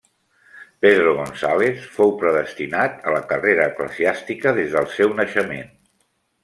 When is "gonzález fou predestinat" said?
1.17-3.07